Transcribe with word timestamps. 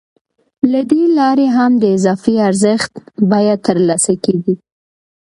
له 0.71 0.81
دې 0.91 1.03
لارې 1.17 1.47
هم 1.57 1.71
د 1.81 1.83
اضافي 1.95 2.35
ارزښت 2.49 2.91
بیه 3.29 3.55
ترلاسه 3.65 4.13
کېږي 4.23 4.55